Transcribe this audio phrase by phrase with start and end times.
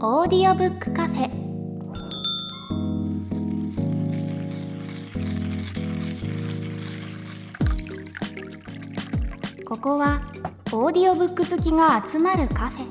[0.00, 1.28] オーディオブックカフェ。
[9.64, 10.22] ここは
[10.70, 12.86] オーディオブック好きが集まるカフェ。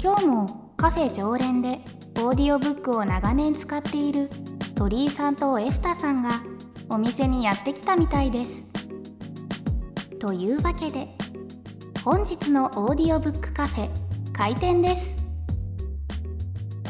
[0.00, 1.80] 今日もカフェ常連で
[2.18, 4.30] オーディオブックを長年使っている
[4.76, 6.44] 鳥居さんとエフタさんが
[6.90, 8.64] お店にやってきたみたいです。
[10.20, 11.08] というわけで
[12.04, 13.90] 本日のオーディオブックカフェ
[14.32, 15.21] 開店です。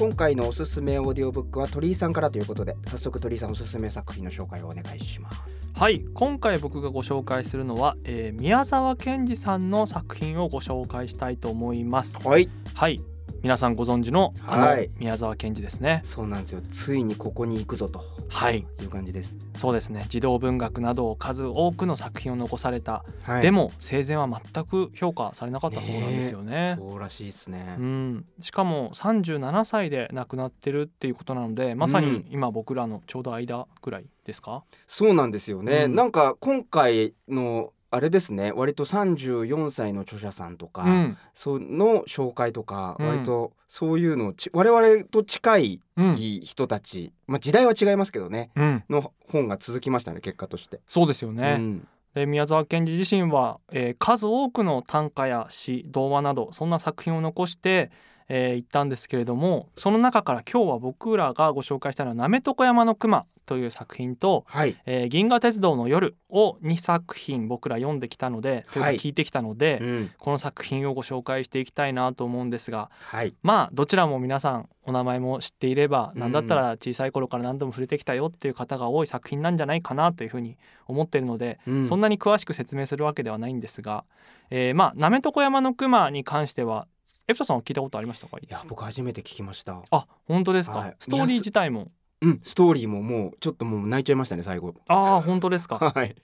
[0.02, 5.70] 今回のおすすめオーディオブックは鳥居さんからということで早速鳥居さんおすすめ作品の紹介をお願いします。
[5.76, 12.26] はい今回僕がご紹介するのは、えー宮沢賢治さんの作品をご紹介したいと思います。
[12.26, 12.48] はい。
[12.74, 13.00] はい
[13.44, 14.90] 皆さんご存知のあのはい。
[14.98, 16.02] 宮沢賢治ですね。
[16.04, 16.62] そうなんですよ。
[16.62, 18.66] ついにここに行くぞとはい。
[18.80, 19.36] いう感じです。
[19.54, 20.06] そうですね。
[20.08, 23.42] 児童文学など数多くの作品を残された、はい。
[23.42, 26.76] でも生前は全く評価されなかったそうなんですよね。
[26.76, 27.76] えそうらしいですね。
[27.78, 32.12] うん、しかも37歳で亡くなってるっていうことなのでまさうん。
[32.12, 35.94] に今僕らのちょうど間ぐらいですか、そうなんですよね、うん。
[35.94, 38.52] なんか今回のあれですね。
[38.52, 41.18] 割と34歳の著者さんとか、うん。
[41.34, 43.06] その紹介とかうん。
[43.06, 46.16] 割とそういうのち我々と近いうん。
[46.16, 50.80] 人たち、まあ時代は違いますけどねうん、の本が続きましたね結果として。
[50.88, 51.88] そうですよね、うん。
[52.14, 57.90] で宮沢賢治自身は、えー数多くの短歌や詩童話などそんな作品を残して
[58.28, 68.96] えー行ったんですけれどもその中から今日は僕らがご紹介したのは「なめとこ山の熊」という作品とはい「えー銀河鉄道の夜」を2作品僕ら読んできたので、はい。
[68.96, 70.10] 聞いてきたので、うん。
[70.16, 73.34] この作品をご紹介していきたいなと思うんですがはい。
[73.42, 81.84] まあどちらも皆さんお名前も知っていればうん何だったら小さい頃から何度も触れてきたよっていう方が多い作品なんじゃないかなというふうに思っているので、うん。
[81.86, 84.04] そんなに詳しく説明するわけではないんですが、
[84.50, 86.86] えーまあなめとこ山の熊に関しては
[87.28, 88.36] エプタさんは聞いたことありましたか？
[88.38, 89.82] いや僕初めて聞きました。
[89.90, 90.96] あ本当ですか、はい。
[90.98, 91.88] ストーリー自体も。
[92.20, 94.74] うんストーリーももうちょっともう泣いちゃいましたね最後。
[94.88, 95.78] ああ本当ですか？
[95.94, 96.14] はい。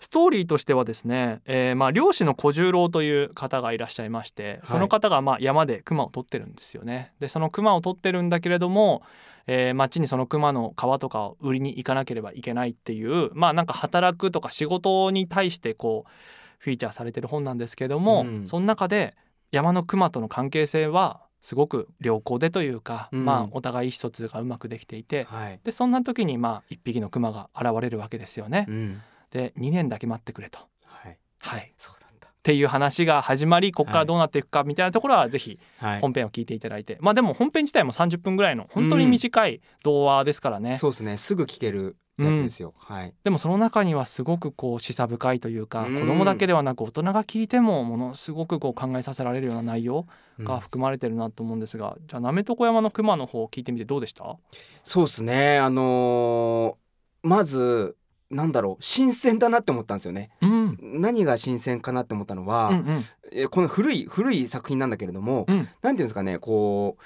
[0.00, 7.12] ストーリーとしてはですね、えーまあ、漁師の小十郎という方がいらっしゃいましてその方がまあ山で熊を取ってるんですよね。
[7.18, 9.02] でその熊を取ってるんだけれども、
[9.46, 16.10] えー町にその熊の皮とかを売りに行かなければいけないっていうまあなんか働くとか仕事に対してこう
[16.58, 18.46] フィーチャーされてる本なんですけども、うん。
[18.46, 19.16] その中で
[19.50, 23.24] 山の熊との関係性はすごく良好でというか、うん。
[23.24, 25.60] まあお互い意思疎通がうまくできていてはい。
[25.64, 28.66] でそんな時にまあ一匹の熊が現れるわけですよね。
[28.68, 29.02] うん。
[29.30, 30.58] で2年だけ待ってくれと。
[30.84, 31.18] はい。
[31.38, 32.08] はい、そうだ。
[32.38, 36.00] っていう話が始まりここからどうなっていくかみたいなところはぜひはい。
[36.00, 41.18] 本編を聞いていただいて、まあでも本編自体も30分ぐらいの本当に短い童話ですからね、そうですね。
[41.18, 43.14] すぐ聞けるやつですよ、はい。
[43.24, 46.00] でもその中にはすごくこう示唆深いというか、うん。
[46.00, 50.06] 子供だけではなく大人が聞いてもものすごくこう考えさせられるような内容
[50.38, 50.44] うん。
[50.44, 54.36] が含まれてるなと思うんですが、じゃあなめとこ山の熊の方を聞いてみてどうでした？
[54.84, 55.58] そうですね。
[55.58, 57.96] あのーまず
[58.30, 60.30] なんだろう新鮮だなって思ったんですよね。
[60.42, 60.78] うん。
[61.00, 63.04] 何が新鮮かなって思ったのは、うんうん。
[63.32, 65.56] えーこの古い古い作品なんだけれども、うん。
[65.56, 67.02] なんていうんですかねこう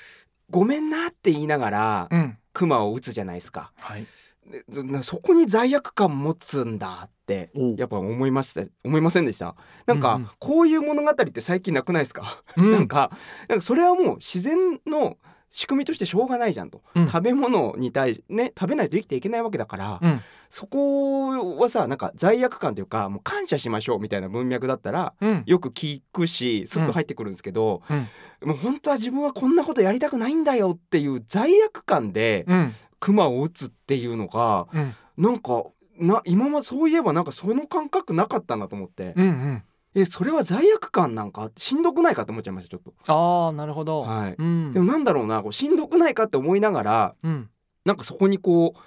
[0.50, 2.36] ごめんなって言いながらうん。
[2.52, 3.72] 熊を撃つじゃないですか。
[3.76, 4.02] はい。
[4.02, 4.08] で
[5.02, 9.54] そこに罪悪感持つんだってやっぱ思いました思いませんでした？
[9.86, 12.72] なんか、こういう物語って最近なくないですか、うん。
[12.72, 13.10] なんか
[13.48, 15.16] なんかそれはもう自然の
[15.50, 17.06] 仕組みとしてしょうがないじゃんと、うん。
[17.06, 20.20] 食べ物に対しね食べないと生きていけないわけだから、うん。
[20.50, 25.42] そこはさなんか罪悪感というかもう感謝しましょうみたいな文脈だったらうん。
[25.46, 28.48] よく聞くしスッと入ってくるんですけど、うん。
[28.48, 34.94] もう本当は自分はこんなことやりたくないんだよっていう罪悪感でうん熊を撃つっていうのがうん。
[35.18, 35.64] なんか
[35.98, 39.62] な今までそういえばなんかその感覚なかったなと思って、うんうん。
[39.94, 43.12] えそれは罪悪感なんかしんどくないかって思っちゃいましたちょっと。
[43.12, 44.34] ああなるほど、はい。
[44.38, 44.72] うん。
[44.72, 47.50] でもなんだろうなこうしんどくないかって思いながらうん。
[47.84, 48.80] なんかそこにこう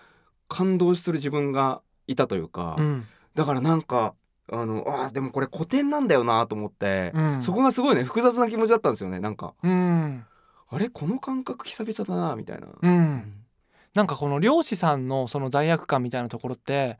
[0.48, 3.06] 感動する自分がいたというか、うん。
[3.36, 4.16] だからなんか
[4.52, 7.42] あのあーでもこれ古典なんだよなと思って、うん。
[7.44, 9.54] そこがすごいね複雑な気持ちだったんですよねなんか。
[9.62, 10.26] うん。
[10.70, 12.68] あれこの感覚久々だなみたいな。
[12.82, 13.45] うん
[13.96, 17.00] なんかこの漁師さんのその罪悪感みたいなところって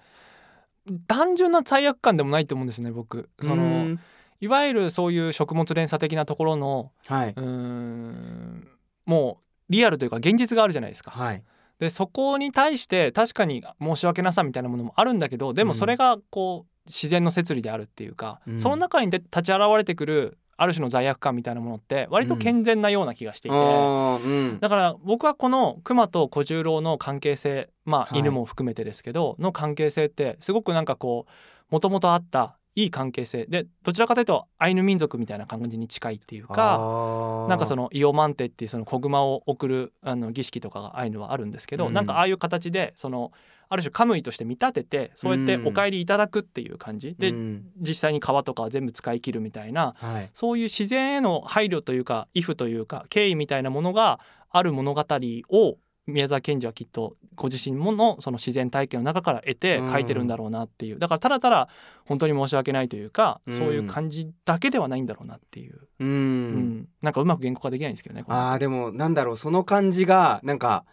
[1.08, 3.30] 単純な罪悪感でもないと思うんですね僕。
[3.42, 4.00] そのうん。
[4.42, 7.30] いわゆるそういう食物連鎖的なところのはい。
[7.30, 8.68] うーん
[9.06, 11.12] もうリアルというか現実があるじゃないですか。
[11.12, 11.44] はい。
[11.80, 18.60] でそこに対して確かに申し訳なさみたいなものもあるんだけどでもそれがこう自然の摂理であるっていうか、うん。
[18.60, 23.58] その中にで立ち現れてくるある種の罪悪感みたいなものって割と健全なような気がしていて。
[23.58, 24.60] うん。
[24.60, 28.20] だから僕はこの熊と小十郎の関係性まあはい。
[28.20, 31.32] 犬も含めてですけど、の関係性ってすごくなんかこう
[31.74, 33.46] もともとあったいい関係性。
[33.46, 41.94] でどちらかというとアイヌ民族みたいな感じに近いっていうかなんかそののイオマンテっていうその子熊を送るあの儀式とかがアイヌはあるんですけど、うん。
[41.94, 43.32] なんかああいう形でその
[43.70, 47.66] ある種カムイとして見立ててそうやってお帰りいただくっていう感じ、でうん。
[47.80, 50.30] 実際に川とかは全部使い切るみたいなはい。
[50.34, 54.20] そういう自然への配慮というか畏怖というか敬意みたいなものが
[54.50, 55.06] ある物語
[55.50, 55.78] を
[56.08, 61.00] 宮沢賢治はきっとご自身ものその自然体験の中から得て書いてるんだろうなっていう。
[61.00, 61.68] だからただただ
[62.06, 63.54] 本当に申し訳ないというか、うん。
[63.54, 66.88] そういう感じだけではないんだろうなっていう、うん、うん。
[67.02, 70.86] なんかうまく言語化できないんですけどねあーでもなんだろうその感じがなんか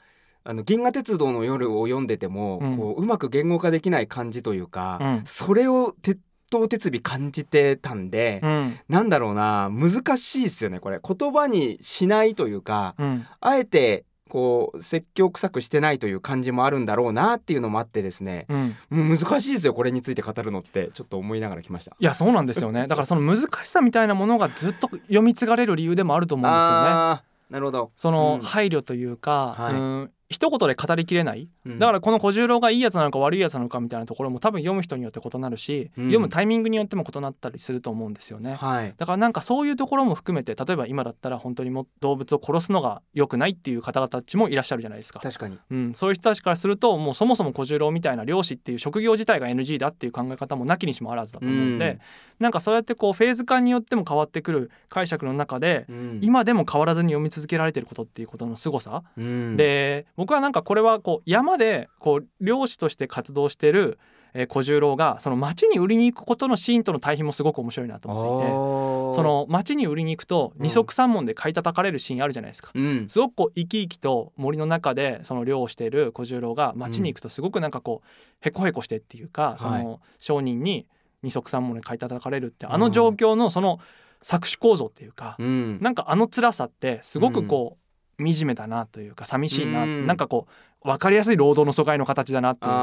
[0.44, 2.76] あの銀河鉄道の夜を読んでても、うん。
[2.76, 5.22] こううまく言語化できない感じというか、うん。
[5.24, 6.18] それを鉄
[6.50, 8.78] 頭鉄尾感じてたんで、うん。
[8.88, 11.00] なんだろうな難しいですよねこれ。
[11.02, 13.26] 言葉にしないというかうん。
[13.40, 21.94] あえてこう説教臭くしてないという感じもあるんだろうなっていうのもあってですねうん、難しいですよこれについて語るのってちょっと思いながら来ました。
[21.98, 22.86] いやそうなんですよね。
[22.88, 27.22] だからその難しさみたいなものがずっと読み継がれる理由でもあると思うんですよね。
[27.50, 27.90] なるほど。
[27.96, 28.46] そのうん。
[28.46, 29.74] 配慮というか、はい。
[29.74, 31.48] うん一言で語りきれない。
[31.64, 31.78] うん。
[31.78, 36.04] だからこの小十郎がいいやつなのか悪いやつなのかみたいなところも多分読む人によって異なるし、うん。
[36.06, 38.54] 読むタイミングによっても異なったりすると思うんですよね。
[38.54, 38.94] はい。
[38.96, 45.20] だからなんかそういうところも含めて例えば今だったら本当にもう動物を殺すのが良くないっていう方々たちもいらっしゃるじゃないですか。
[45.20, 45.58] 確かに。
[45.70, 52.00] うん、そういう人たちからするともうそもそも小十郎みたいな漁師っていう職業自体が NG だっていう考え方もなきにしもあらずだと思うんで、うん。
[52.40, 56.18] なんかそうやってこうフェーズ感によっても変わってくる解釈の中で、うん。
[56.22, 59.56] 今でも変わらずに読み続けられてることっていうことの凄さ、うん。
[59.56, 63.98] で僕はなんかこれはこう山でこう漁師として活動してる
[64.34, 70.62] えー小十郎がその町に売りに行くことのシーンとの対比もすごく面白いなと思っていてそその町に売りに行くとうん。
[70.62, 72.70] 二足三門で買い叩かれるシーンあるじゃないですか。
[72.72, 73.08] うん。
[73.08, 78.08] すごくこう生き生きと森の中でその漁をしている小十郎が町に行くとすごくなんかこう
[78.40, 80.86] へこへこしてっていうかその商人に
[81.22, 83.80] 二足三門で買い叩かれるってあの状況のその
[84.22, 85.78] 搾取構造っていうかうん。
[85.80, 87.81] なんかあの辛さってすごくこう
[88.24, 90.06] 惨めだなというか寂しいな、うん。
[90.06, 90.46] なんかこ
[90.84, 92.76] う分かりやすい労働の阻害の形だなっていうか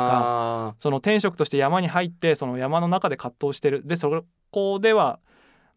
[0.71, 3.83] あその天職として山に入ってその山の中で葛藤してる。
[3.85, 5.19] でそこでは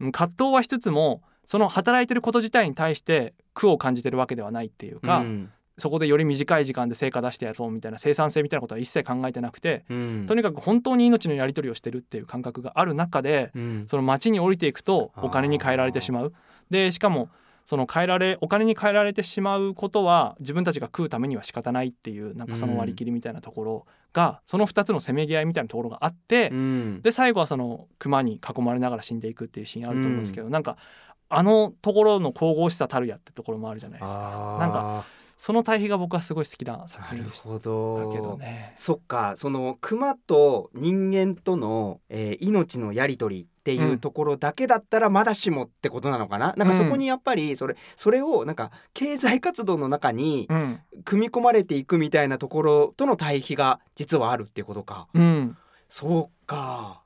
[0.01, 5.51] うん葛藤はしつつもその働いてること自体に対して苦を感じてるわけではないっていうーか、うん。
[5.79, 10.27] そこでより短い時間で成果出してやろうみたいな生産性みたいなことは一切考えてなくて、うん。
[10.29, 13.85] とにかく本当に命のやり取りをしてるっていう感覚がある中で、うん。
[13.89, 16.33] その町に降りていくとお金に換えられてしまう。
[16.71, 17.29] でしかも
[17.65, 27.03] その変えられお金に換えられてしまうことは自分たちが食うためには仕方ないっていうなんかその割り切りみたいなところが、その2つのせめぎ合いみたいなところがあって、うん。
[27.03, 30.77] で最後はその熊に囲まれながら死んでいくっていうシーンあると思うんですけど、なんか
[31.29, 34.57] あのところの神々しさたるやってところもあるじゃないですか。
[34.61, 35.05] なんか
[35.43, 37.49] その対比が僕はすごい好きな作なる品でした。
[37.49, 38.13] ほど。
[38.13, 38.75] けどね。
[38.77, 39.33] そっか。
[39.35, 50.81] その熊と人間との、えー命のやり取りっていうところだけだったらまだしもってことなのかな、なんかそこにやっぱりそれそれをなんか経済活動の中にうん。
[51.05, 55.09] 組み込まれていくみたいなところとの対比が実はあるっていうことか。
[55.13, 55.57] うん、
[55.89, 57.03] そうか。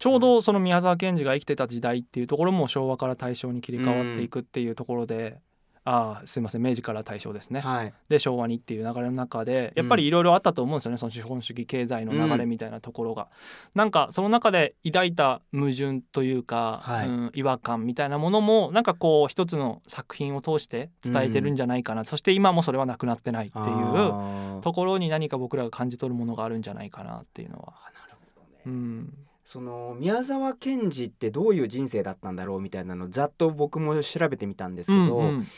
[0.00, 5.38] ちょうどその宮沢賢治が生きてた時代っていうところも昭和から大正に切り替わっていくっていうところで、
[5.84, 7.94] ああすいません明治から大正ですね、はい。
[8.08, 13.28] で昭和にっていう流れの中でやっぱりいろいろあったと思うんですよね、その資本主義経済の流れみたいなところが、
[13.74, 17.08] なんかその中で抱いた矛盾というか、はい。
[17.08, 27.74] うん違和感みたいなものもなんかこう一つの作品を通して伝えてるんじゃないかな、そして今もそれはなくなってないっていうところに何か僕らが感じ取るものがあるんじゃないかなっていうのは。
[27.86, 28.62] あなるほどね。
[28.66, 29.14] うん。
[29.44, 35.48] その宮沢賢治ってどういう人生だったんだろうみたいなのざっと僕も調べてみたんですけど、うんうん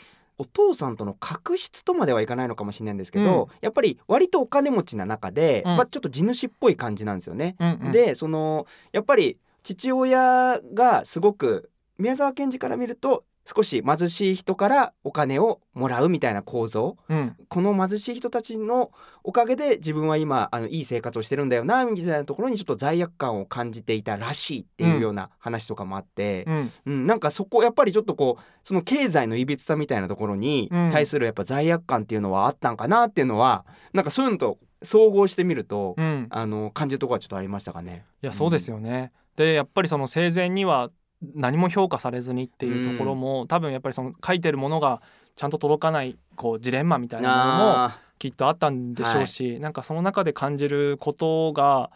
[0.41, 5.77] お父さんとの確執とまではいかないのかもしれないんですけど、やっぱり割とお金持ちな中で、うん。
[5.77, 7.55] まあ、ちょっと地主っぽい感じなんですよね。
[7.59, 7.91] うんうん。
[7.91, 11.69] でそのやっぱり父親がすごく
[11.99, 16.97] 宮沢賢治から見ると少し貧しい人からお金をもらうみたいな構造。
[17.09, 17.35] うん。
[17.49, 18.91] この貧しい人たちの
[19.23, 26.71] おかげで自分は今あのいい生活をしてるんだよなみたいなところにちょっと罪悪感を感じていたらしいっていうような話とかもあって、うん。
[26.85, 30.91] うん、なんかそこやっぱりちょっとこうその経済のいびつさみたいなところにうん。
[30.91, 36.27] 対するやっぱ罪悪感っていうのはあったんかなっていうのはなんかそういうのと総合してみると、うん。
[36.29, 38.05] あの感じるところはちょっとありましたかね。
[38.21, 39.11] いやそうですよね。
[39.35, 40.91] でやっぱりその生前には
[41.35, 45.01] 何も評価されずにっていうところも、多分やっぱりその書いてるものが
[45.35, 51.89] ちゃんと届かないこうジレンマみたいなものもあきっとあったんでしょうし、なんかその中で感じることが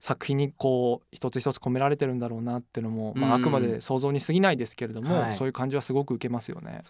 [0.00, 3.42] 作品にこう一つ一つ込められてるんだろうなっていうのも、まあ、あうん。
[3.42, 5.34] くまで想像に過ぎないですけれども、はい。
[5.34, 6.82] そういう感じはすごく受けますよね。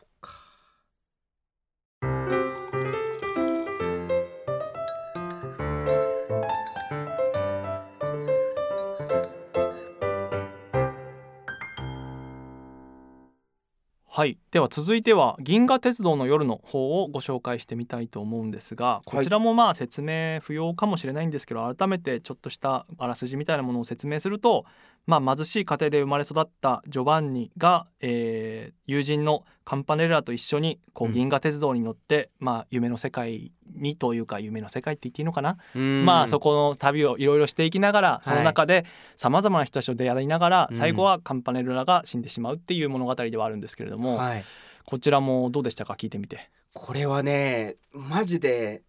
[14.13, 14.39] はい。
[14.51, 24.65] では続いては銀河鉄道の夜の方をご紹介してみたいと思うんですがこちらもまあ説明不要かもしれないんですけど改めてちょっとしたあらすじみたいなものを説明すると
[25.07, 38.85] まあ、貧しい家庭で生まれ育ったジョバンニが、えー、友人のカンパネラと一緒にこう銀河鉄道に乗って、うん、まあ、夢の世界にというか夢の世界って言っていいのかな、まあ、そこの旅をいろいろしていきながらその中で
[39.17, 44.45] さまざまな人たちと出会いながら、最後はカンパネラが死んでしまうっていう物語ではあるんですけれども、はい、
[44.85, 45.95] こちらもどうでしたか？
[45.95, 46.51] 聞いてみて。
[46.73, 48.83] これはねマジで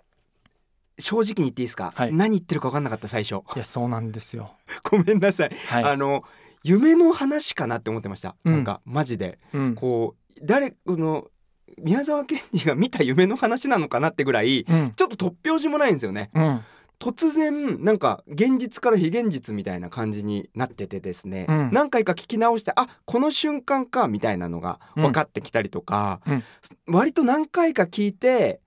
[1.01, 3.43] 正直に言っていいですか、はい、何言ってるか分かんなかった最初。
[3.55, 4.53] いやそうなんですよ。
[4.89, 6.23] ごめんなさい、はい、あの
[6.63, 11.27] 夢の話かなって思ってました、うん、なんかマジで、うん、こう誰の
[11.77, 16.29] 宮沢賢治が見た夢の話なのかなってぐらい、うん、ちょっと突拍子もないんですよね、
[16.99, 26.43] 突然なんか現実から非現実みたいな感じになっててですね、うん、何回か聞き直してあこの瞬間かみたいなのが分かってきたりとか、うん、
[26.85, 28.61] 割と何回か聞いて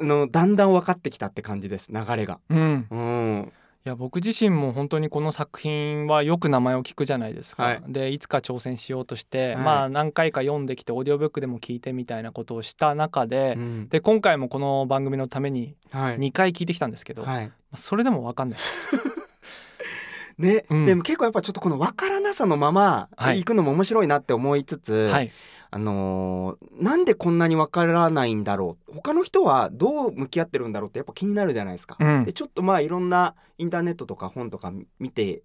[0.00, 2.38] のだんだん分かってきたって感じです流れが。
[2.48, 3.52] うん、うん。
[3.86, 18.58] いや僕自身も本当にこの作品はよく名前を聞くじゃないですか、はい、でいつか挑戦しようとして、はい、まあ何回か読んできてオーディオブックでも聞いてみたいなことをした中でうん、で今回もこの番組のために2回聞いてきたんですけど、はい、それでも分かんない。
[20.36, 25.30] ね、うん、でも結構やっぱちょっとこの分からなさのまま行くのも面白いなって思いつつ、はい
[25.72, 28.92] あのー、なんでこんなにわからないんだろう。
[28.94, 31.96] 他の人はどう向き合ってるんだろうってやっぱ気になるじゃないですか。
[32.00, 35.42] うん、でちょっとまあいろんなインターネットとか本とか見て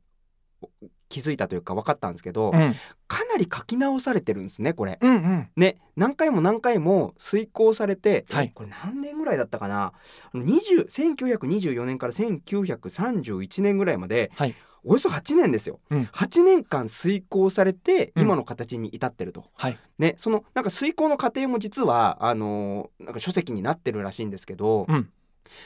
[1.09, 2.75] 気づいたというか分かったんですけど、うん、
[3.07, 4.97] かなり書き直されてるんですねこれ。
[4.99, 9.93] うんうん、ね何回も何回も遂行されて、はい、これ何年ぐらいだったかな
[10.33, 14.55] ？1924年から1931年ぐらいまで、はい
[14.85, 25.09] およそ8年ですよ、うん、8年間遂行されて今の形に至ってると、うんはい、ね、そのなんか遂行の過程も実はあのー、なんか書籍になってるらしいんですけど、うん、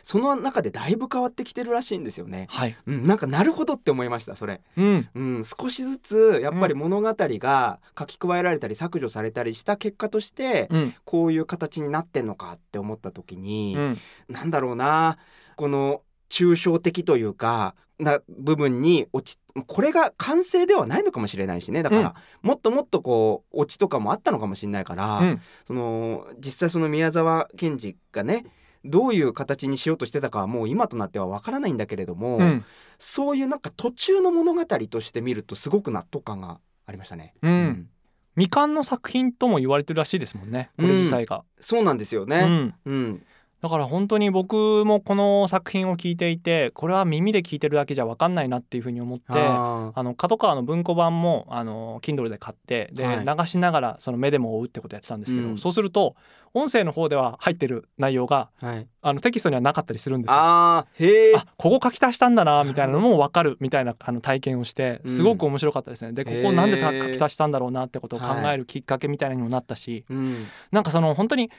[0.04, 2.48] その中でだいぶ変わってきてるらしいんですよね。
[2.50, 13.98] はい、うん、なんかなるほどって思いましたそれ、うん、うん、少しずつやっぱり物語が書き加えられたり削除されたりした結果として、うん、こういう形になってんのかって思った時に、うん、
[14.28, 15.18] なんだろうな
[15.56, 21.84] この抽象的というかな部分に落ちこれが完成ではないのかもしれないしね。
[21.84, 28.46] だから、うん、もっともっとこうオチとかもあったのかもしれないから、うん、その実際その宮沢賢治がね
[28.86, 32.66] どういう形にしようとしてたかはもう今となってはわからないんだけれども、うん、
[32.98, 37.34] そういうなんか途中の物語として見るとすごく納得感がありましたね。
[37.42, 37.90] うん。
[38.36, 43.24] 未完の作品とも言われてるらしいですもんねこれ自体が、そうなんですよね、うん
[43.62, 56.16] だから本当に僕もこの作品を聞いていてこれは耳で聞いてるだけじゃ分かんないなっていうふうに思ってあの角川の文庫版もあの Kindle で買ってで、はい、流しながらその目でも追うってことやってたんですけど、うん、そうすると
[56.54, 60.36] 音声の方では入ってる内容が、はい、あのテキストにはなかったりするんですよ。
[60.38, 66.14] あへあここ書き足したんだなみたいなのも分かるみたいなあの体験をしてすごく面白かったですね。
[66.14, 71.52] でここなんで書き足したんだろうなってことを考えるきっかけみたいなにもなったし、はいうん、なんかその本当に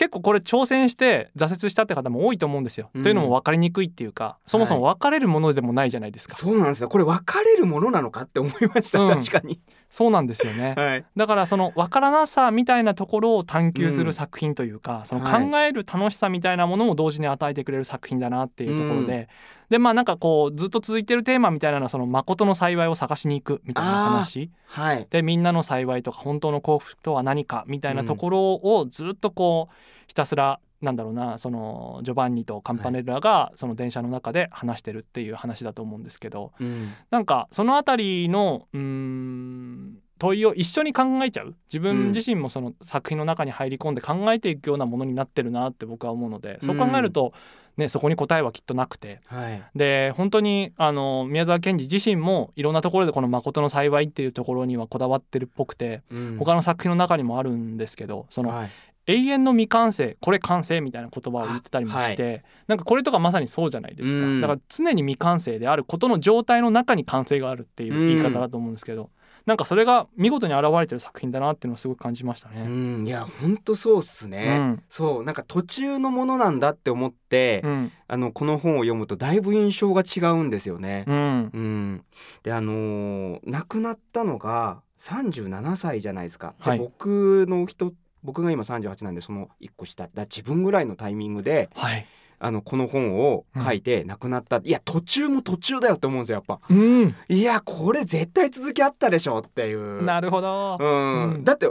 [0.00, 2.88] 結構これ挑戦して挫折したって方も多いと思うんですよ。
[2.94, 6.32] うん、というのも分かりにくいっていうかそもそも分かれるものでもないじゃないですか。
[6.32, 9.60] はい、そうなんですよこれ分かれるものなのかって思いました、うん、確かに。
[9.90, 19.28] そうなんですよね、 はい、だからその分からなさみたいなところを探求する作品というか、うん、その考える楽しさみたいなものも同時に与えてくれる作品だなっていうところで、
[19.68, 29.74] でまあなんかこうずっと続いてるテーマみたいなのはその誠の幸いを探しに行くみたいな話、はい、でみんなの幸いとか本当の幸福とは何かみたいなところをずっとこう
[30.06, 41.56] ひたすらなんだろうなそのジョバンニとカンパネラがその電車の中で話してるっていう話だと思うんですけど、うん、なんかその辺りのうん問いを一緒に考えちゃう。
[41.68, 47.32] 自分自身もその作品の中に入り込んで考えていくようなものになってるなって僕は思うのでそう考えると、
[47.78, 58.70] ね、そこに答えはきっとなくて、はい、で本当にあの宮沢賢治自身もいろんなところでこの「誠の幸い」っていうところにはこだわってるっぽくて、うん、他の作品の中にもあるんですけどその、はい、
[59.10, 69.08] 永遠の未完成これ完成みたいな言葉を言ってたりもして、はい、なんかこれとかまさにそうじゃないですか、うん、だから常に未完成であることの状態の中に完成があるっていう言い方だと思うんですけど、うん、
[69.46, 72.62] なんかそれが見事に現れてる作品だなっていうのをすごく感じましたね。
[72.62, 81.04] うん、いや本当そうっすね、うん、そうなんか途中のものなんだって思って、うん、あのこの本を読むとだいぶ印象が違うんですよね。
[81.08, 82.04] うん、
[82.42, 86.54] であのー、亡くなったのが37歳じゃないですか。
[86.58, 90.08] はい、僕の人僕が今38なんでその1個下。
[90.12, 92.06] だ自分ぐらいのタイミングで、はい、
[92.38, 96.60] あのこの本を書いて亡くなった、いや途中も途中だよって思うんですよやっぱ。
[96.68, 97.14] うん。
[97.28, 100.02] いやこれ絶対続きあったでしょっていう。
[100.02, 101.34] なるほど、うん。
[101.34, 101.44] うん。
[101.44, 101.70] だって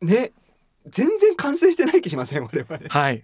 [0.00, 0.32] ね
[0.86, 2.44] 全然完成してない気しません？
[2.50, 2.88] 我々。
[2.88, 3.22] はい。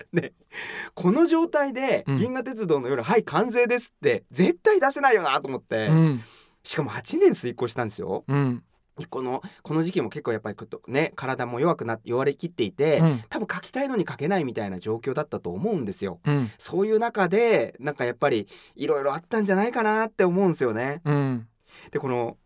[0.94, 2.18] この状態で「うん。
[2.18, 6.22] 銀河鉄道の夜、はい完成です」って絶対出せないよなと思って、うん。
[6.62, 8.24] しかも8年遂行したんですよ。
[8.28, 8.62] うん
[9.10, 10.56] このこの時期も結構やっぱり
[10.88, 13.24] ね体も弱くなって弱りきっていて、うん。
[13.28, 16.20] 多分書きたいのに書けないみたいな状況だったと思うんですよ。
[16.24, 16.50] うん。
[16.58, 21.02] そういう中でなんかやっぱりいろいろあったんじゃないかなって思うんですよね。
[21.04, 21.48] うん。
[21.90, 22.36] でこの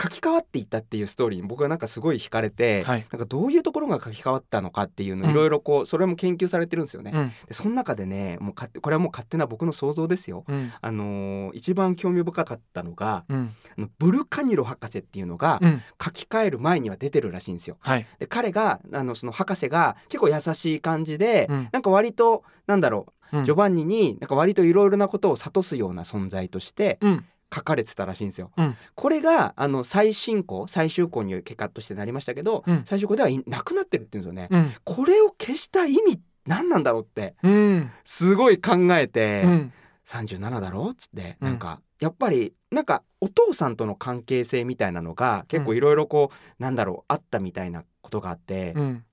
[0.00, 3.06] 書き換わっていったっていうストーリーに僕はなんかすごい惹かれて、はい。
[3.12, 5.30] なんかどういうところが書き換わったのかっていうのうん。
[5.30, 7.12] いろいろこうそれも研究されてるんですよね。
[7.14, 7.28] うん。
[7.46, 10.44] でその中でねもう勝手これはもう勝手な僕の想像ですよ。
[10.48, 10.72] うん。
[10.80, 13.54] あのー一番興味深かったのがうん。
[13.78, 15.82] あのブルカニロ博士っていうのがうん。
[16.02, 17.76] 書き換える前には出てるらしいんですよ。
[17.80, 18.06] はい。
[18.18, 21.68] で彼があのその博士が結構優しい感じで、うん。
[21.70, 23.44] なんか割となんだろう、うん。
[23.44, 27.24] ジョバンニになんか割といろいろなことを諭すような存在としてうん
[27.54, 28.50] 書かれてたらしいんですよ。
[28.56, 28.76] うん。
[28.94, 32.84] これがあの最新項最終項に結果としてなりましたけど、うん。
[32.84, 34.48] 最終項ではいなくなってるっていうんですよね。
[34.50, 34.72] うん。
[34.84, 37.90] これを消した意味何なんだろうってうん。
[38.04, 39.72] すごい考えて、うん。
[40.06, 41.48] 37だろっつって、うん。
[41.48, 49.04] なんかやっぱりなんかお父さんとの関係性みたいなのが結構いろいろこう、なんだろうあったみたいなことがあって、うん。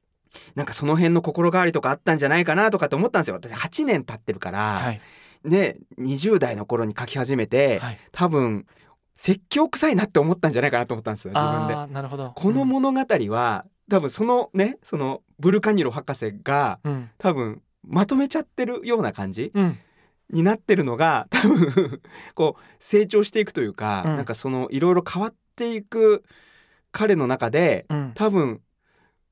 [0.55, 3.35] なんかその辺の心変わりとかあったんじゃないかなとかって思ったんですよ。
[3.35, 5.01] 私8年経ってるから、はい
[5.43, 7.99] ね20代の頃に書き始めて、はい。
[8.11, 8.65] 多分
[9.15, 11.93] 説教臭いなって思ったんじゃないかなと思ったんですよ自分で。
[11.93, 12.31] なるほど。
[12.35, 17.09] この物語は多分そのねそのブルカニロ博士がうん。
[17.17, 19.77] 多分まとめちゃってるような感じうん。
[20.29, 22.01] になってるのが 多分
[22.35, 24.15] こう成長していくというか、うん。
[24.15, 26.23] なんかそのいろいろ変わっていく
[26.91, 28.11] 彼の中でうん。
[28.15, 28.61] 多分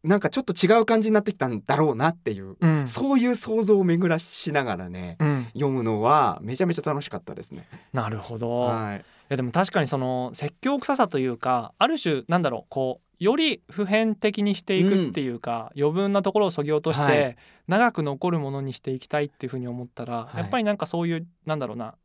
[0.03, 2.87] なんかちょっと違う感じになってきたんだろうなっていう、うん。
[2.87, 5.47] そういう想像を巡らしながらね、うん。
[5.53, 7.67] 読むのはめちゃめちゃ楽しかったですね。
[7.91, 17.35] なるほど、はい、いやでも確かにその説教臭さというかある種なんだろうこうより普遍的にしていくっていうか、余分なところをそぎ落として、はい。
[17.67, 20.37] 長く残るものにしていきたいっていうふうに思ったら、はい。
[20.37, 21.95] やっぱりなんかそういうなんだろうな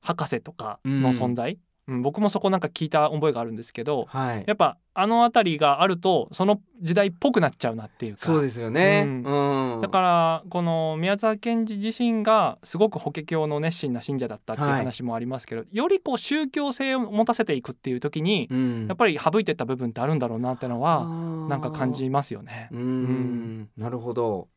[0.00, 8.18] 博士とかの存在、うん僕もそこなんか聞いた覚えがあるんですけどはい、やっぱあの辺りがあるとその時代っぽくなっちゃうなっていうか。
[8.20, 9.04] そうですよね。
[9.06, 9.74] うん。
[9.74, 9.80] うん。
[9.80, 14.78] だからこの宮沢賢治自身がすごく法華経の熱心な信者だったっていうはい。
[14.78, 18.86] 話もありますけど、よりこう宗教性を持たせていくっていう時に、うん。
[18.88, 22.68] やっぱり省いてった部分ってあるんだろうなってのはななんか感じますよね。
[22.72, 22.76] う。
[22.76, 23.70] ーん。
[23.76, 24.48] なるほど。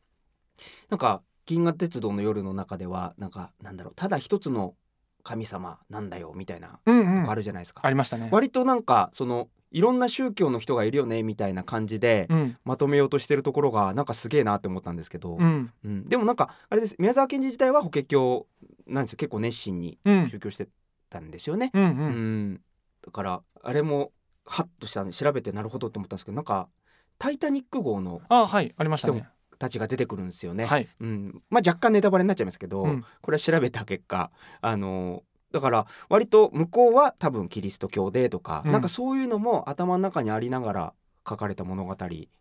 [0.90, 4.74] なんか「銀河鉄道の夜」の中ではなんかなんだろうただ一つの
[5.22, 8.28] 神様なんだよみたいなあるじゃないですか、ありましたね。
[8.32, 12.56] 割となんかそのいろんな宗教の人がいるよねみたいな感じでうん。
[12.64, 15.72] まとめようとしてるところがなんかすげえなって思ったんですけど、うん。
[15.84, 16.08] うん。
[16.08, 16.96] でもなんかあれです。
[16.98, 18.46] 宮沢賢治自体は法華経
[18.86, 19.16] なんですよ。
[19.16, 20.28] 結構熱心にうん。
[20.28, 20.68] 宗教して
[21.08, 21.70] たんですよね。
[21.72, 22.52] うんううん。
[22.54, 22.60] ん
[23.04, 24.12] だからあれも
[24.44, 26.68] ハッとしたんで調べてなるほどって思ったんですけどなんか
[27.18, 28.74] 「タイタニック号」のあはい。
[28.76, 29.26] ありましたね。
[29.62, 30.66] たちが出てくるんですよね。
[30.66, 30.88] はい。
[31.00, 35.22] うん、まあ若干ネタバレになっちゃいますけど、うんこれは調べた結果あの
[35.52, 40.92] だから割と向こうは多分キリスト教でとか、うんなんかそういうのも頭の中にありながら
[41.28, 41.96] 書かれた物語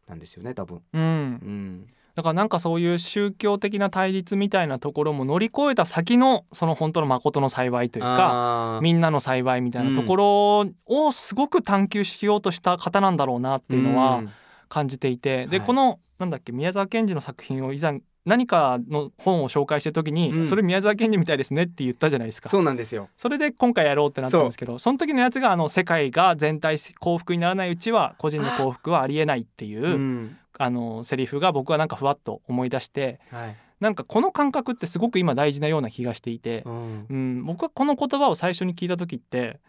[0.07, 0.81] なんですよね多分。
[0.93, 1.05] うんう。
[1.05, 8.79] ん、だからなんかそういう宗教的な対立みたいなところも乗り越えた先のその本当の誠の幸いというか。
[8.81, 14.31] みんなの幸いみたいなところをすごく探求しようとした方なんだろうなっていうのはうん
[14.71, 15.67] 感じていて、ではい。
[15.67, 22.49] このなんだっけ宮沢賢治の作品を以前何かの本を紹介してる時に、うんそれ宮沢賢治みたいですねって言ったじゃないですか。
[22.49, 23.09] そうなんですよ。
[23.17, 30.37] それで今回やろうってなったんですけどその時のやつがあの世界が全体幸福にならないうちは個人の幸福はありえないっていううん。
[30.57, 33.57] あのセリフが僕はなんかふわっと思い出してはい。
[33.79, 37.05] なんかこの感覚ってすごく今大事なような気がしていてう、ん。
[37.09, 39.59] うん、僕はこの言葉を最初に聞いた時って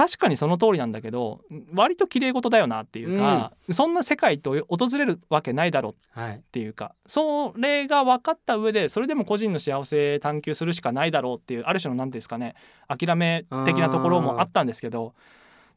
[0.00, 1.42] 確かにその通りなんだけど
[1.74, 12.54] 割と綺麗事だよなっていうか、そんな世界と訪れるわけないだろうはいっていうかそれが分かった上でそれでも個人の幸せ探求するしかないだろうっていうある種の何ていうんですかね
[12.88, 15.12] 諦め的なところもあったんですけど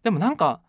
[0.04, 0.62] でもなんか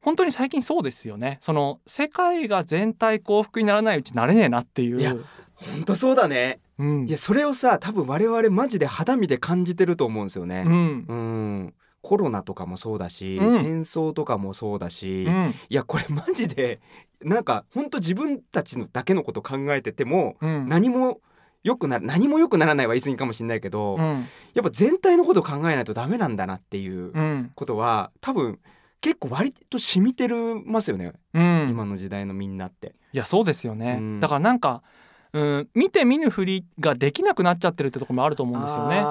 [0.00, 5.00] 本当に最近そうですよねその世界が全体幸福にならないうちなれねえなっていう。
[5.00, 5.16] いや
[5.56, 6.60] 本当そうだね。
[6.78, 10.62] うんいやそれをさ多分我々マジで肌身で感じてると思うんですよね。
[10.64, 10.72] うん
[11.08, 11.74] うん
[12.06, 13.50] コロナとかもそうだし、うん。
[13.50, 15.54] 戦争とかもそうだし、いうん。
[15.68, 16.78] やこれマジで
[17.20, 20.68] なんか本当自分たちのだけのこと考えててもうん。
[20.68, 21.20] 何も
[21.64, 24.28] 良くな何も良くならないは言い過ぎかもしれないけど、うん。
[24.54, 27.50] やっぱ全体のことを考えないとダメなんだなっていううん。
[27.56, 28.60] ことは多分
[29.00, 31.66] 結構割と染みてるますよね、うん。
[31.68, 32.94] 今の時代のみんなって。
[33.12, 34.20] いやそうですよね、うん。
[34.20, 34.84] だからなんか
[35.32, 39.02] うん、見て見ぬふりができなくなっちゃってるってところもあると思うんですよね。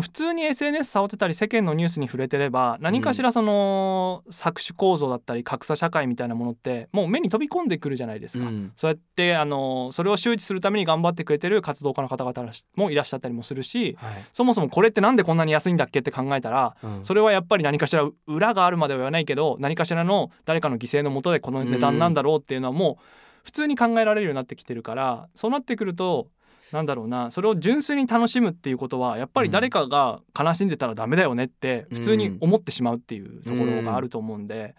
[0.00, 8.44] 普通に SNS 触ってたり世間のニュースに触れてれば何かしらその搾取構造だったり格差社会みたいなものってもう目に飛び込んでくるじゃないですか。
[8.44, 8.72] ーうん。
[8.74, 14.24] そうやってあのそれを周知するために頑張ってくれてる活動家の方々もいらっしゃったりもするしはい。
[14.32, 17.04] そもそもこれってなんでこんなに安いんだっけって考えたらうん。
[17.04, 23.04] それはやっぱり何かしら裏があるまでは言わないけど何かしらの誰かの犠牲のもとでこの値段なんだろうっていうのはもう
[23.44, 26.28] 普通に考えられるようになってきてるからそうなってくると
[26.72, 27.30] なんだろうな。
[27.30, 34.74] それを純粋に楽しむっていうことはやっぱり誰かが悲しんでたらダメだよねって普通に思ってしまうっていうところがあると思うんで。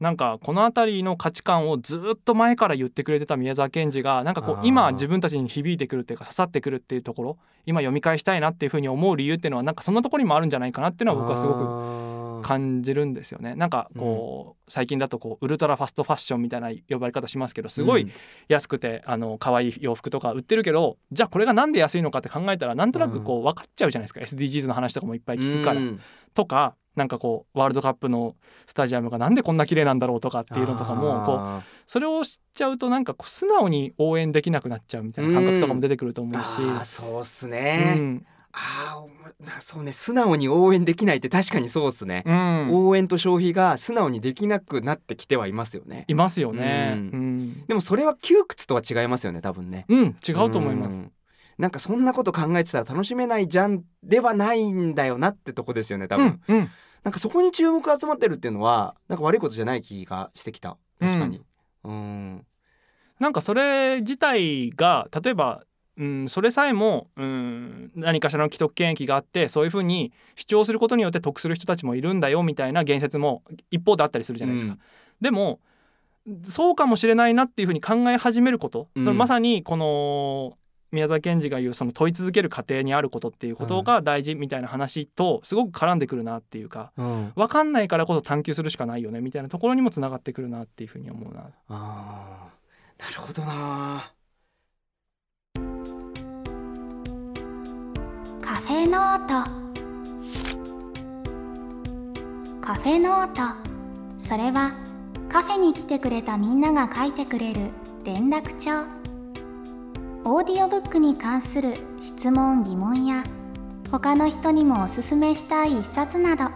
[0.00, 12.07] なんかこの辺りの価値観をずっと前から言ってくれてた宮沢賢治がなんかこう今自分たちに響いてくるっていうか刺さってくるっていうところ今読み返したいなっていうふうに思う理由っていうのはなんかそんなところにもあるんじゃないかなっていうのは僕はすごくく
[12.42, 13.54] 感じるんですよね。
[13.54, 18.10] なんかこう、最近だとこうウルトラファストファッションみたいな呼ばれ方しますけどすごい
[18.48, 25.80] 安くてあの可愛い洋服とか売ってるけどじゃあこれがなんで安いのかって考えたらなんとなくこう分かっちゃうじゃないですか、SDGs の話とかもいっぱい聞くから。
[26.34, 28.34] とかなんかこうワールドカップの
[28.66, 36.46] スタジアムがなんでこんな綺麗なんだろうとかっていうのとかもこうあそれを知っちゃうとなんか素直に応援できなくなっちゃうみたいな感覚とかも出てくると思うし。
[36.46, 39.04] ーそうっすうね、んあ
[39.44, 42.70] あそうね素直に応援できないって確かにそうっすね、うん。
[42.72, 46.04] 応援と消費が素直にできなくなってきてはいますよね。
[46.08, 46.94] いますよね。
[46.96, 49.84] ううん、でもそれは窮屈とは違いますよね多分ね。
[49.88, 50.98] うん、違うと思います。
[50.98, 51.12] ん。
[51.58, 56.70] なんかそんなこと考えてたら楽しめないじゃんではないんだよなってとこですよね多分、うん、うん、
[57.02, 60.78] なんかそこに注目集まってるっていうのはなんか悪いことじゃない気がしてきた。
[61.00, 61.42] 確かに。
[61.84, 62.46] うん。
[63.18, 65.62] なんかそれ自体が例えば、
[65.98, 74.72] うん、それさえも、うん、何かしらの既得権益があってそういうふうに主張することによって得する人たちもいるんだよみたいな言説も一方であったりするじゃないですか。
[74.72, 74.78] うん。
[75.20, 75.58] でも
[76.44, 79.04] そうかもしれないなっていうふうに考え始めること、うん。
[79.04, 80.56] そのまさにこの
[80.92, 91.50] 宮沢賢治が言うその問い続ける過程にあることっていうことが大事みたいな話とすごく絡んでくるなっていうかうん、分かんないからこそ探求するしかないよねみたいなところにもつながってくるなっていうふうに思うな。
[91.68, 93.02] あー。
[93.02, 94.12] なるほどな
[98.60, 99.50] フェノート。
[102.60, 103.54] カフェノート。
[104.20, 104.72] それは
[105.28, 107.70] カフェに来てくれたみんなが書いてくれる
[108.04, 108.86] 連絡帳。
[110.24, 113.24] オーディオブックに関する質問疑問や
[113.90, 116.50] 他の人にもおすすめしたい一冊など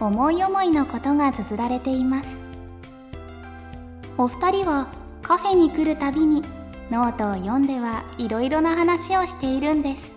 [0.00, 2.38] 思い思いのことが綴られています。
[4.16, 4.86] お二人は
[5.22, 6.42] カフェに来るたびに
[6.90, 10.15] ノートを読んではいろいろな話をしているんです。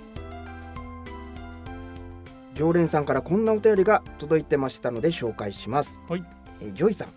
[2.60, 6.24] 常連さんからこんなお便りが届いてましたので紹介します、はい。
[6.60, 7.08] えージョイさん。
[7.08, 7.14] えー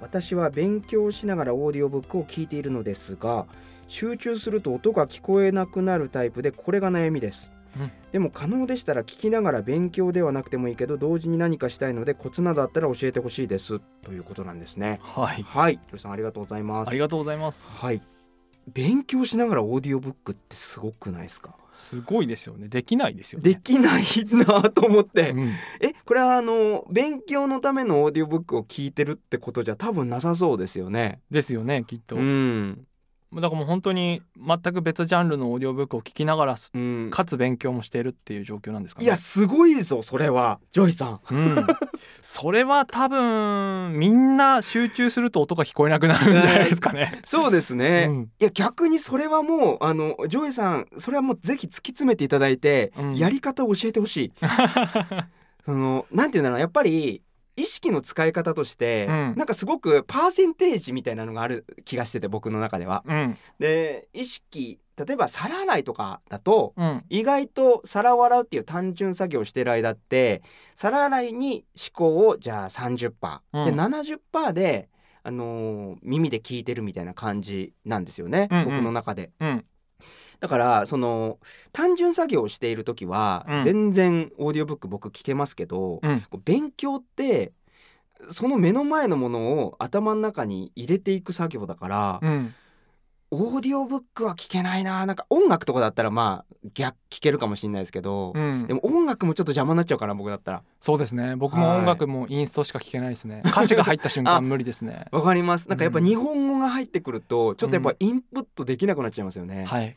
[0.00, 3.46] 私は勉強しながらオーディオブックを聞いているのですが
[3.88, 7.90] 集中すると音が聞こえなくなるタイプでこれが悩みです、うん。
[8.12, 13.80] でも可能でしたら聞きながら勉強ではなくてもいいけど同時に何かしたいのでコツなどあったら教えてほしいです。
[14.04, 15.00] ということなんですね。
[15.02, 15.42] はい。
[15.42, 15.80] はい。
[15.88, 16.88] ジョイさんありがとうございます。
[16.88, 17.84] ありがとうございます。
[17.84, 18.00] はい。
[18.72, 21.56] 勉強しながらオーディオブックってすごくないですか？
[21.76, 22.68] すごいですよね。
[22.68, 23.50] できないですよね。
[23.52, 31.20] できないなと思って、うんえこれはあの勉強のためのオーディオブックを聞いてるってことじゃ多分なさそうですよね。
[31.30, 32.16] ですよねきっと。
[32.16, 32.86] うん、
[33.40, 39.04] だからもう本当に全く別ジャンルのオーディオブックを聞きながらすうん、かつ勉強もしているっていう状況なんですかね。
[39.04, 41.20] いやすごいぞそれはジョイさん。
[41.30, 41.66] うん、
[42.20, 47.22] それは多分みんな集中すると音が聞こえなくなるんじゃないですかね。
[47.26, 48.06] そうですね。
[48.08, 54.32] うんいや逆にそれはもうあのジョイさんそれはもうぜひ突き詰めていただいて、うんやり方を教えてほしい。
[55.64, 57.22] そのなんていうんだろうやっぱり
[57.56, 59.34] 意識の使い方として、うん。
[59.36, 63.02] なんかすごくパーセンテージみたいなのがある気がしてて僕の中では。
[63.06, 63.38] うん。
[63.58, 67.04] で意識例えば皿洗いとかだとうん。
[67.08, 70.42] 意外と皿を洗うっていう単純作業をしてる間って
[70.74, 73.64] 皿洗いに思考をじゃあ30%、うん。
[73.64, 74.88] で70%で、
[75.22, 78.64] あのー耳で聞いてるみたいな感じなんですよね、うんうん。
[78.66, 79.32] 僕の中で。
[79.40, 79.64] うん
[80.40, 81.38] だからその
[81.72, 83.62] 単純作業をしている時は、うん。
[83.62, 86.22] 全然オーディオブック僕聞けますけど、うん。
[86.44, 87.52] 勉強って
[88.30, 92.54] その目の前のものを頭の中に入れていく作業だから、うん
[93.30, 95.04] オーディオブックは聞けないな。
[95.04, 98.66] なんか音楽とかだったらまあ逆聞けるかもしれないですけど、うん。
[98.68, 100.62] でも音楽もちょっと邪魔になっちゃうかな僕だったら。
[100.80, 101.34] そうですね。
[101.36, 101.78] 僕もはい。
[101.80, 103.42] 音楽もインストしか聴けないですね。
[103.44, 105.06] 歌詞が入った瞬 あ間無理ですね。
[105.10, 105.68] わかります。
[105.68, 106.04] なんかやっぱうん。
[106.04, 107.96] 日本語が入ってくるとちょっとやっぱうん。
[107.98, 109.96] インプットできなくなっちゃいますよね、い、はい。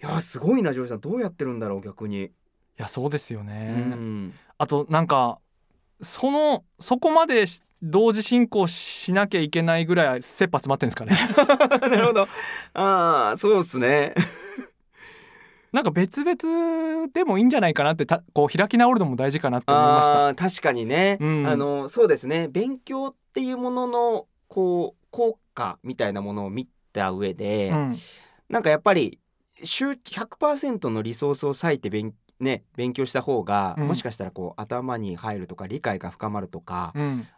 [0.00, 1.00] やすごいなジョージさん。
[1.00, 2.30] どうやってるんだろう逆に、い
[2.76, 4.32] やそうですようね、ん。
[4.56, 5.38] あとなんか
[6.00, 11.16] そのそこまでし同時進行しなきゃいけないぐらい切羽詰まってんですかね。
[11.88, 12.22] なるほど。
[12.74, 14.14] ああそうっすね。
[15.72, 20.50] なんか別々でもいいんじゃないかなってたこう開き直るのも大事かなって思いました。
[20.50, 21.46] 確かにね、うん。
[21.46, 22.48] あのそうですね。
[22.48, 27.98] 勉強っていうもののこう効果みたいなものを見た上で、うん。
[28.48, 29.20] なんかやっぱり
[29.62, 33.88] 週100%のリソースを割いて勉,、ね、勉強した方が、うん。
[33.88, 37.28] もしかしたらこう頭に入るとか理解が深まるとか、うん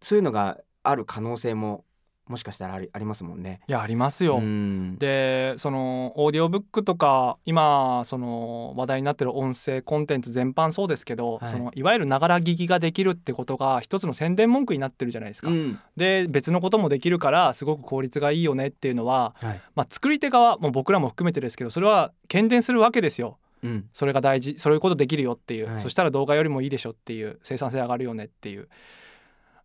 [0.00, 1.84] そういうのがある可能性も
[2.28, 3.60] もしかしたらありありますもんね。
[3.68, 4.96] いやありますよ、うん。
[4.98, 11.48] でそのオーディオブックとか今その話題になってる音声コンテンツ全般そうですけど、はい。
[11.48, 15.50] い、そのいわゆるながら聞きができるってことが一つの宣伝文句になってるじゃないですか。
[15.50, 15.78] うん。
[15.96, 19.60] で別のこともできるからすごく効率がいいよねっていうのは、はい。
[19.76, 23.38] まあ、作り手側もう僕らも含めてですけどそれは喧伝するわけですよ。
[23.62, 23.88] うん。
[23.92, 25.80] それが大事そういうことできるよっていう、はい。
[25.80, 28.68] そしたら動画よりもいいでしょっていう生産性上がるよねっていう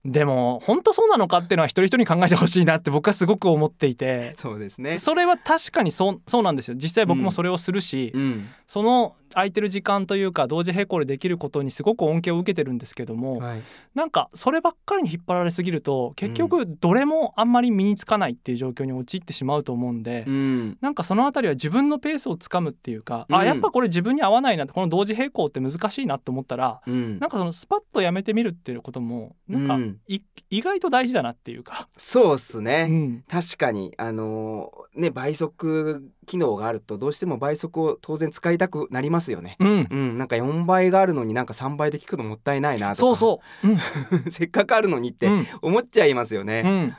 [0.04, 4.34] でも本当そうなのかっていうのは一人一人に考えてほしいなって僕はすごく思っていて。
[4.38, 4.98] そうですね。
[4.98, 6.76] それは確かにそうそうなんですよ。
[6.76, 8.50] 実際僕もそれをするし、うん。
[8.66, 13.62] その空いてる時間というか同時並行でできることにすごく恩恵を受けてるんですけども、はい。
[13.96, 20.78] なんかそればっかりに引っ張られすぎると結局どれもあんまり身につかないっていう状況に陥ってしまうと思うんで、うん。
[20.82, 23.36] なんかそのあたりは自分のペースをつかむっていうか、うん。
[23.36, 27.20] あやっぱこれ自分に合わないなってこの同時並行って難しいなって思ったらうん。
[27.20, 29.98] なんかそのスパッとやめてみるっていうこともなんかうん。
[30.08, 32.86] い意外と大事だなっていうか、そうっすうね。
[32.86, 39.58] ん、確かにあのーね倍速機能があるとどうしても倍速を当然使いたくなりますよね。
[39.60, 39.88] うん。
[39.92, 42.96] う、ん、なんか4倍があるのになんか3倍で聞くのもったいないなとか。
[42.96, 43.78] そうそう、うん。
[44.32, 45.48] せっかくあるのにってうん。
[45.62, 46.62] 思っちゃいますようね。
[46.62, 46.96] ん、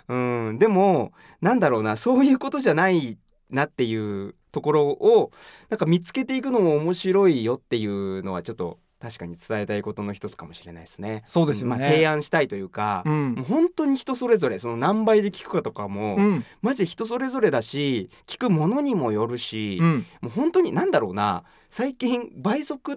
[0.48, 3.16] うん、でもなんだろうなそういうことじゃない
[3.48, 5.30] なっていうところを
[5.70, 11.24] なんか見つけていくのも面白いよっていうのはちょっと確かに伝えたいことの一つかもしれないですね。
[11.26, 22.96] そうですよねまあ、提案したいというか、うんもう本当に人それぞれその何倍で聞くかとかも、うんマジで人それぞれだし聞くものにもよるし、うんもう本当に何だろうな最近倍速っ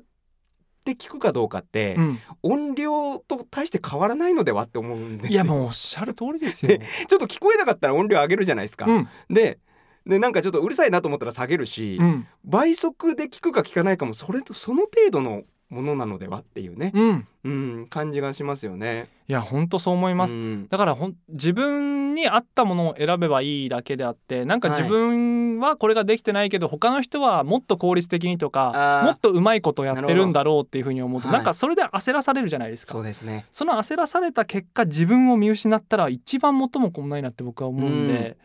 [0.84, 5.32] て聞くかどうかって、うん音量と大して変わらないのではって思うんですよ。
[5.32, 6.78] いやもうおっしゃる通りですよ。
[7.08, 8.86] ちょっと聞こえなかったら音量上げるじゃないですか。
[8.86, 9.58] うんで
[10.06, 17.28] でなんかちょっとうるさいなと思ったら下げるし、うん倍速で聞くか聞かないかもそれとその程度のものなのではっていうね、うん。
[17.44, 19.10] うん、感じがしますよね。
[19.28, 20.38] いや本当そう思います。
[20.38, 20.68] うん。
[20.70, 24.82] だからほん自分に合ったものを選べばいいだけであってなんかはい。
[24.82, 32.92] 自分はこれができてないけど、他の人はもっと効率的にとかもっとうまいことやってるんだろうっていうふうに思うとなんかそれで焦らされるじゃないですか。
[32.92, 33.48] そうですね。
[33.52, 38.38] その焦らされた結果自分を見失ったら一番最もこないなって僕は思うんで、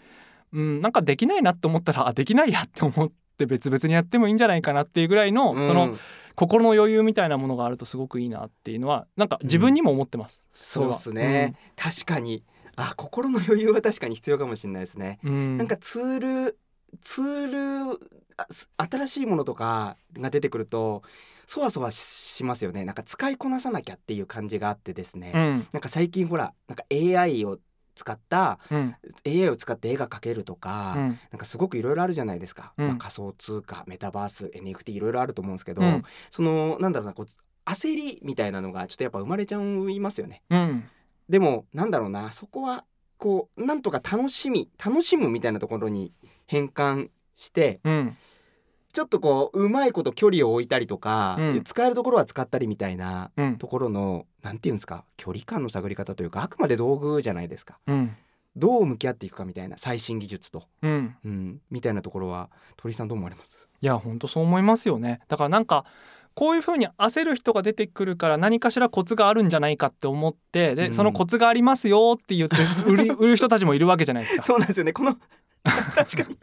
[0.53, 5.67] うんなんかできないなって思ったらあできないやって思って別々にやってもいいんじゃないかなっていうぐらいの、うん。
[5.67, 5.97] その
[6.35, 10.43] 心の余裕みたいなものがあるとすごくいいなっていうのはなんか自分にも思ってます。
[10.55, 12.45] そうですね、確かに。
[12.77, 15.19] あ心の余裕は確かに必要かもしれないですね。
[15.25, 15.57] うん。
[15.59, 16.59] なんかツール
[17.03, 18.01] ツール
[18.91, 21.03] 新しいものとかが出てくると
[21.47, 22.85] そわそわししますよね。
[22.85, 25.67] なんか使いこなさなきゃっていう感じがあってですね、うん。
[25.73, 27.59] なんか最近ほらなんか AI を
[28.01, 31.19] 使ったうん、AI を使って絵が描けるとか、うん。
[31.31, 32.89] なんかすごくいろいろあるじゃないですか、うん。
[32.89, 36.03] まあ、仮想通貨メタバース NFT いろいろあると思うんですけど、うん。
[36.31, 37.27] そのなんだろうなこう
[37.67, 40.43] 焦りみたいなのがちょっとやっぱ生まれちゃいますよね。
[40.51, 40.85] うん。
[41.29, 42.85] でもなんだろうなそこは
[43.19, 46.13] こうなんとか楽しみ楽しむみたいなところに
[46.47, 48.17] 変換してうん
[48.93, 51.63] ちょっとこううまいこと距離を置いたりとか、うん。
[51.65, 53.57] 使えるところは使ったりみたいなうん。
[53.57, 57.79] ところのなんていうんですか距離感の探り方というかあくまで道具じゃないですか。
[57.87, 58.17] うん。
[58.57, 61.15] どう向き合っていくかみたいな最新技術と、うん。
[61.25, 63.69] うん、みたいなところは鳥居さんどう思われます？
[63.81, 65.21] いや本当そう思いますよね。
[65.29, 65.85] だからなんか
[66.35, 70.93] こういうふうに焦る人が出てくるから何かしらコツがあるんじゃないかって思ってで、うん。
[70.93, 74.43] そのコツがありますよって言って売り売る人たちもいるわけじゃないですか。
[74.47, 74.93] そうなんですよね。
[74.93, 75.17] この
[75.95, 76.39] 確かに。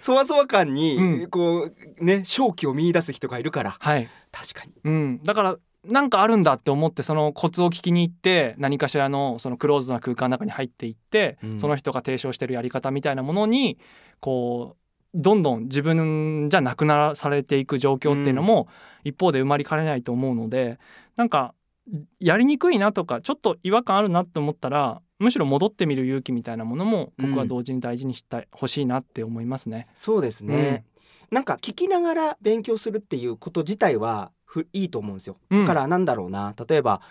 [0.00, 1.30] そわそわ感に、うん。
[1.30, 3.76] こうね正気を見出す人がいるから。
[3.78, 4.72] はい、確かに。
[4.84, 11.60] うん、だからなんかあるんだって思ってそのコツを聞きに行って何かしらのそのクローズドな空間の中に入っていって、うん。
[11.60, 13.78] その人が提唱してるやり方みたいなものに
[14.20, 18.68] こうどんどん自分じゃなくならされていく状況っていうのも
[19.04, 20.78] 一方で埋まりかねないと思うので
[21.16, 21.54] なんか
[22.20, 29.88] やりにくいなとかちょっと違和感あるなって思ったらむしろ戻ってみる勇気みたいなものも僕は同時に大事にしたい、欲しいなって思いますね。
[29.94, 30.84] そうですね、
[31.30, 35.36] なんか聞きながら勉強するっていうこと自体はふいいと思うんですよ。
[35.50, 35.60] うん。
[35.60, 36.54] だからなんだろうな。
[36.68, 37.02] 例えば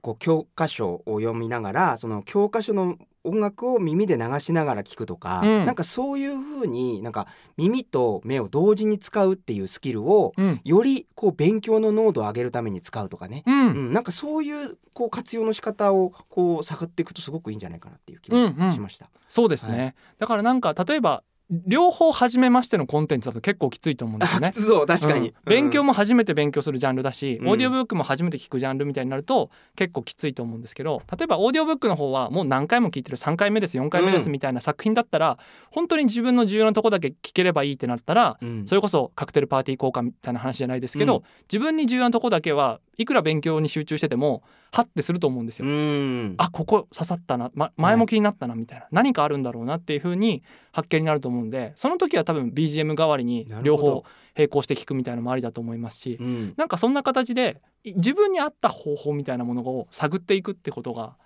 [0.00, 5.66] こう教科書を読みながらその教科書の音楽を耳で流しながら聞くとか、うん。
[5.66, 10.60] なんかそういう風になんか耳と目を同時に使うっていうスキルをうん。
[10.64, 13.90] よりこう勉強の濃度を上げるために使うとかね、ううん。
[13.90, 18.56] ん、なんかそういうこう活用の仕方をこう探っていくとすごくいいんじゃないかなっていう気うんうん。
[18.56, 19.10] がしました。
[19.28, 24.48] そうですね、はだからなんか例えば両方初めましてのコンテンツだと結構きついと思うんですよね。
[24.48, 24.52] あ。
[24.52, 25.34] そう確かに、うん。
[25.46, 27.48] 勉強も初めて勉強するジャンルだし、うん。
[27.48, 35.38] オーディオブックも初めて聞くジャンルみたいになると結構きついと思うんですけど例えばオーディオブックの方はもう何回も聞いてる3回目です4回目ですうんみたいな作品だったら、
[35.70, 38.66] 本当に自分の重要なとこだけ聞ければいいってなったら、うん。
[38.66, 41.22] それこそカクテルパーティー効果みたいな話じゃないですけど、うん。
[41.50, 45.66] 自分に重要なとこだけはいくら勉強に集中しててもハッてすると思うんですよ。
[45.66, 46.34] うん。
[46.36, 54.04] あここ刺さったな、ま、前も気になったなみたいな、何かあるんだろうなっていう風に発見になると思うんでその時は多分 BGM 代わりに両方
[54.36, 56.54] 並行して聞くみたいなのもありだと思いますし、うん。
[56.56, 61.16] なんかそんな形でい自分に合った方法みたいなものを探っていくってことが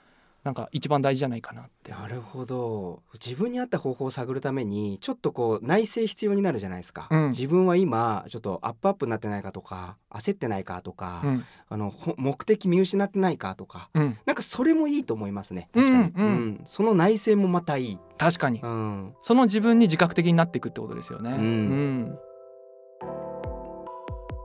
[0.45, 1.93] なんか一番大事じゃないかなって。
[1.93, 3.03] なるほど。
[3.15, 7.29] 自分に合った方法を探るためにちょっとこう内省必要になるじゃないですか、うん。
[7.29, 11.45] 自分は今ちょっとアップアップになってないかとか焦ってないかとか、うん。
[11.69, 15.69] あのほ目的見失ってないかとかうん、なんかそれもいいと思いますね。
[15.73, 16.25] 確かに、うん。
[16.25, 16.65] うん。
[16.67, 18.61] その内省もまたいい、確かに。
[18.63, 21.31] うん、その自分に自覚的になっていくってことですよね。
[21.31, 21.39] うん。
[21.39, 22.19] うん。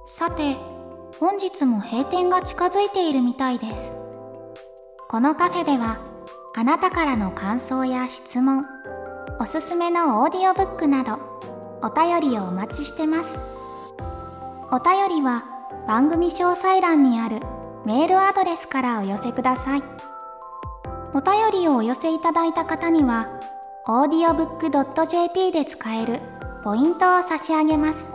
[0.05, 0.55] さて
[1.19, 4.06] 本日も閉店が近づいているみたいです
[5.09, 5.99] このカフェでは
[6.53, 8.65] あなたからの感想や質問
[9.39, 11.17] おすすめのオーディオブックなど
[11.81, 13.39] お便りをお待ちしてます。
[14.69, 15.45] お便りは
[15.87, 17.39] 番組詳細欄にある
[17.85, 19.83] メールアドレスからお寄せください。
[21.13, 23.29] お便りをお寄せいただいた方には
[23.87, 26.19] audiobook.jp で使える
[26.65, 28.11] ポイントを差し上げます。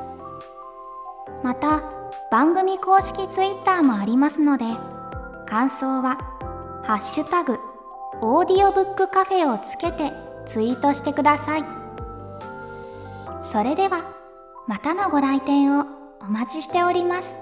[1.42, 1.83] また
[2.31, 4.66] 番組公式 Twitter もありますので
[5.46, 6.18] 感想は
[6.85, 7.59] 「ハッシュタグ
[8.21, 10.12] オーディオブックカフェ」をつけて
[10.47, 11.64] ツイートしてください。
[13.45, 14.03] それでは
[14.66, 15.87] またのご来店を
[16.21, 17.41] お待ちしております。